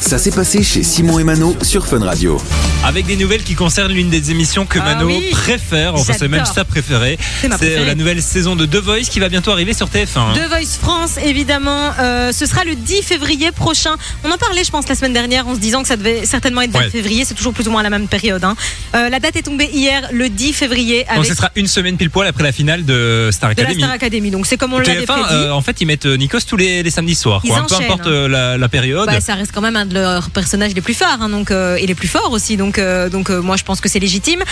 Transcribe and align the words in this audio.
Ça 0.00 0.18
s'est 0.18 0.30
passé 0.32 0.62
chez 0.62 0.82
Simon 0.82 1.18
et 1.18 1.24
Mano 1.24 1.56
sur 1.62 1.86
Fun 1.86 2.00
Radio. 2.04 2.40
Avec 2.84 3.06
des 3.06 3.16
nouvelles 3.16 3.42
qui 3.42 3.54
concernent 3.54 3.92
l'une 3.92 4.10
des 4.10 4.30
émissions 4.30 4.66
que 4.66 4.78
Ah 4.80 4.84
Mano 4.94 5.06
oui. 5.06 5.28
préfère, 5.30 5.94
enfin 5.94 6.12
c'est 6.18 6.28
même 6.28 6.44
sa 6.44 6.64
préférée. 6.64 7.18
C'est 7.40 7.48
ma 7.48 7.56
C'est 7.56 7.66
préférée. 7.66 7.86
la 7.86 7.94
nouvelle 7.94 8.20
saison 8.22 8.56
de 8.56 8.66
The 8.66 8.76
Voice 8.76 9.02
qui 9.10 9.20
va 9.20 9.28
bientôt 9.28 9.50
arriver 9.52 9.74
sur 9.74 9.88
TF1. 9.88 10.34
The 10.34 10.48
Voice 10.48 10.78
France, 10.80 11.12
évidemment. 11.24 11.92
Euh, 12.00 12.32
ce 12.32 12.46
sera 12.46 12.64
le 12.64 12.74
10 12.74 13.02
février 13.02 13.52
prochain. 13.52 13.96
On 14.24 14.30
en 14.30 14.38
parlait, 14.38 14.64
je 14.64 14.70
pense, 14.70 14.88
la 14.88 14.94
semaine 14.94 15.12
dernière 15.12 15.46
en 15.46 15.54
se 15.54 15.60
disant 15.60 15.82
que 15.82 15.88
ça 15.88 15.96
devait 15.96 16.26
certainement 16.26 16.62
être 16.62 16.72
vers 16.72 16.82
Ouais. 16.82 16.90
février. 16.90 17.24
C'est 17.24 17.34
toujours 17.34 17.52
plus 17.52 17.66
ou 17.68 17.70
moins 17.70 17.80
à 17.80 17.84
la 17.84 17.90
même 17.90 18.08
période. 18.08 18.42
hein. 18.44 18.56
Euh, 18.94 19.08
la 19.08 19.18
date 19.20 19.36
est 19.36 19.42
tombée 19.42 19.70
hier, 19.72 20.08
le 20.12 20.28
10 20.28 20.52
février, 20.52 21.04
Donc 21.04 21.16
avec 21.18 21.26
ce 21.30 21.34
sera 21.34 21.50
une 21.56 21.66
semaine 21.68 21.96
pile 21.96 22.10
poil 22.10 22.26
après 22.28 22.42
la 22.44 22.52
finale 22.52 22.84
de 22.84 23.30
Star 23.32 23.50
de 23.50 23.56
la 23.56 23.62
Academy. 23.62 23.82
Star 23.82 23.92
Academy. 23.94 24.30
Donc 24.30 24.46
c'est 24.46 24.56
comme 24.56 24.72
on 24.72 24.78
l'avait 24.78 25.04
TF1, 25.04 25.06
prédit. 25.06 25.34
euh, 25.34 25.52
en 25.52 25.62
fait, 25.62 25.80
ils 25.80 25.86
mettent 25.86 26.06
euh, 26.06 26.16
Nikos 26.16 26.40
tous 26.46 26.56
les, 26.56 26.82
les 26.82 26.90
samedis 26.90 27.14
soirs. 27.14 27.40
Peu 27.42 27.52
importe 27.52 27.82
hein. 27.82 27.98
euh, 28.06 28.28
la, 28.28 28.58
la 28.58 28.68
période. 28.68 29.06
Bah, 29.06 29.20
ça 29.20 29.34
reste 29.34 29.52
quand 29.52 29.60
même 29.60 29.75
un 29.76 29.86
de 29.86 29.94
leurs 29.94 30.30
personnages 30.30 30.74
les 30.74 30.80
plus 30.80 30.94
forts, 30.94 31.18
hein, 31.20 31.28
donc 31.28 31.50
euh, 31.50 31.76
et 31.76 31.86
les 31.86 31.94
plus 31.94 32.08
forts 32.08 32.32
aussi. 32.32 32.56
Donc, 32.56 32.78
euh, 32.78 33.08
donc 33.08 33.30
euh, 33.30 33.40
moi 33.40 33.56
je 33.56 33.64
pense 33.64 33.80
que 33.80 33.88
c'est 33.88 33.98
légitime. 33.98 34.42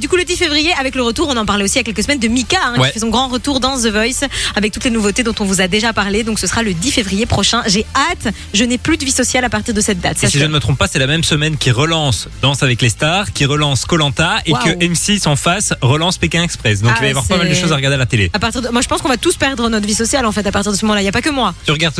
Du 0.00 0.08
coup, 0.08 0.16
le 0.16 0.24
10 0.24 0.36
février, 0.36 0.72
avec 0.78 0.94
le 0.94 1.02
retour, 1.02 1.28
on 1.28 1.36
en 1.36 1.46
parlait 1.46 1.64
aussi 1.64 1.74
il 1.74 1.78
y 1.78 1.80
a 1.80 1.84
quelques 1.84 2.02
semaines 2.02 2.18
de 2.18 2.28
Mika, 2.28 2.58
hein, 2.64 2.78
Ouais. 2.78 2.88
qui 2.88 2.94
fait 2.94 3.00
son 3.00 3.08
grand 3.08 3.28
retour 3.28 3.60
dans 3.60 3.76
The 3.78 3.86
Voice, 3.86 4.26
avec 4.54 4.72
toutes 4.72 4.84
les 4.84 4.90
nouveautés 4.90 5.22
dont 5.22 5.34
on 5.40 5.44
vous 5.44 5.60
a 5.60 5.68
déjà 5.68 5.92
parlé. 5.92 6.22
Donc, 6.24 6.38
ce 6.38 6.46
sera 6.46 6.62
le 6.62 6.74
10 6.74 6.90
février 6.92 7.26
prochain. 7.26 7.62
J'ai 7.66 7.86
hâte. 7.94 8.32
Je 8.54 8.64
n'ai 8.64 8.78
plus 8.78 8.96
de 8.96 9.04
vie 9.04 9.10
sociale 9.12 9.44
à 9.44 9.48
partir 9.50 9.74
de 9.74 9.80
cette 9.80 10.00
date. 10.00 10.22
Et 10.24 10.28
si 10.28 10.38
je 10.38 10.44
ne 10.44 10.52
me 10.52 10.60
trompe 10.60 10.78
pas, 10.78 10.86
c'est 10.88 10.98
la 10.98 11.06
même 11.06 11.24
semaine 11.24 11.56
qui 11.56 11.70
relance 11.70 12.28
Danse 12.42 12.62
avec 12.62 12.82
les 12.82 12.88
stars, 12.88 13.32
qui 13.32 13.44
relance 13.44 13.84
Colanta 13.86 14.36
et 14.46 14.52
que 14.52 14.70
M6 14.84 15.26
en 15.28 15.36
face 15.36 15.72
relance 15.80 16.18
Pékin 16.18 16.42
Express. 16.42 16.82
Donc 16.82 16.92
Ah, 16.92 16.96
il 16.98 17.02
va 17.02 17.06
y 17.06 17.10
avoir 17.10 17.26
pas 17.26 17.36
mal 17.38 17.48
de 17.48 17.54
choses 17.54 17.72
à 17.72 17.76
regarder 17.76 17.94
à 17.96 17.98
la 17.98 18.06
télé. 18.06 18.30
à 18.32 18.38
partir 18.38 18.62
de, 18.62 18.68
moi, 18.68 18.80
je 18.82 18.88
pense 18.88 19.00
qu'on 19.02 19.08
va 19.08 19.16
tous 19.16 19.36
perdre 19.36 19.68
notre 19.68 19.86
vie 19.86 19.94
sociale 19.94 20.26
en 20.26 20.32
fait 20.32 20.46
à 20.46 20.52
partir 20.52 20.72
de 20.72 20.76
ce 20.76 20.84
moment-là. 20.84 21.00
Il 21.00 21.04
n'y 21.04 21.08
a 21.08 21.12
pas 21.12 21.22
que 21.22 21.30
moi. 21.30 21.54
Tu 21.64 21.72
regardes 21.72 21.96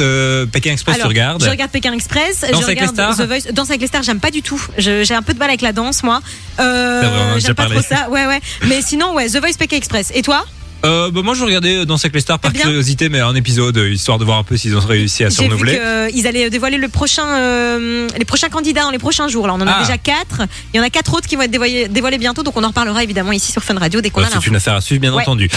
Pékin 0.51 0.73
Express, 0.73 0.99
tu 0.99 1.07
regardes. 1.07 1.43
Je 1.43 1.49
regarde 1.51 1.71
Pékin 1.71 1.93
Express. 1.93 2.45
Danse 2.52 2.66
je 2.66 2.70
avec 2.73 2.80
les 2.80 2.87
stars 2.88 3.16
The 3.16 3.23
Voice. 3.23 3.52
Danse 3.52 3.69
avec 3.70 3.80
les 3.80 3.87
stars, 3.87 4.02
j'aime 4.02 4.20
pas 4.20 4.30
du 4.30 4.43
tout. 4.43 4.62
J'ai 4.79 5.15
un 5.15 5.23
peu 5.23 5.33
de 5.34 5.38
mal 5.38 5.48
avec 5.48 5.62
la 5.62 5.73
danse, 5.73 6.02
moi. 6.02 6.20
Euh, 6.60 7.01
C'est 7.02 7.09
vrai, 7.09 7.18
on 7.18 7.23
en 7.23 7.30
a 7.30 7.35
déjà 7.35 7.46
j'aime 7.49 7.54
pas 7.54 7.63
parlé. 7.65 7.77
trop 7.80 7.95
ça. 7.96 8.09
Ouais, 8.10 8.27
ouais. 8.27 8.41
Mais 8.68 8.82
sinon, 8.82 9.15
ouais, 9.15 9.29
The 9.29 9.37
Voice 9.38 9.54
Pékin 9.59 9.77
Express. 9.77 10.10
Et 10.15 10.23
toi 10.23 10.45
Euh, 10.85 11.10
bah, 11.10 11.23
moi, 11.24 11.35
je 11.35 11.43
regardais 11.45 11.85
Danse 11.87 12.04
avec 12.04 12.15
les 12.15 12.21
stars 12.21 12.38
par 12.38 12.51
bien 12.52 12.63
curiosité, 12.63 13.09
mais 13.09 13.21
un 13.21 13.35
épisode 13.35 13.76
euh, 13.79 13.91
histoire 13.91 14.18
de 14.18 14.24
voir 14.24 14.38
un 14.38 14.43
peu 14.45 14.57
s'ils 14.57 14.76
ont 14.76 14.80
réussi 14.80 15.24
à 15.24 15.30
se 15.30 15.41
vu 15.41 15.49
renouveler. 15.49 15.80
qu'ils 16.13 16.26
allaient 16.26 16.51
dévoiler 16.51 16.76
le 16.76 16.88
prochain, 16.88 17.26
euh, 17.26 18.07
les 18.16 18.24
prochains 18.24 18.49
candidats 18.51 18.82
dans 18.82 18.91
les 18.91 18.98
prochains 18.98 19.26
jours. 19.26 19.46
Là, 19.46 19.54
on 19.54 19.60
en 19.60 19.66
a 19.66 19.73
Ah. 19.79 19.80
déjà 19.82 19.98
quatre. 19.98 20.43
Il 20.74 20.76
y 20.76 20.80
en 20.80 20.85
a 20.85 20.91
quatre 20.91 21.15
autres 21.15 21.26
qui 21.26 21.35
vont 21.37 21.43
être 21.43 21.51
dévoilés, 21.51 21.88
dévoilés 21.88 22.19
bientôt, 22.19 22.43
donc 22.43 22.57
on 22.57 22.63
en 22.63 22.69
reparlera 22.69 23.02
évidemment 23.02 23.32
ici 23.32 23.51
sur 23.52 23.65
Fun 23.65 23.74
Radio 23.79 24.01
dès 24.01 24.10
qu'on 24.10 24.21
Ouais, 24.21 24.26
a 24.26 24.30
c'est 24.41 24.46
une 24.46 24.57
affaire 24.57 24.74
à 24.74 24.80
suivre, 24.80 25.01
bien 25.01 25.15
Ouais. 25.15 25.23
entendu. 25.23 25.48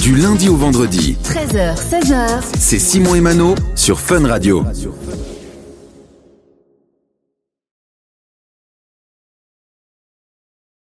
Du 0.00 0.14
lundi 0.16 0.48
au 0.48 0.56
vendredi, 0.56 1.16
13h, 1.24 1.74
16h, 1.76 2.42
c'est 2.58 2.78
Simon 2.78 3.14
et 3.14 3.20
Mano 3.20 3.54
sur 3.74 3.98
Fun 4.00 4.26
Radio. 4.26 4.64